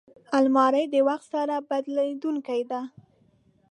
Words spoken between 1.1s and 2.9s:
سره بدلېدونکې ده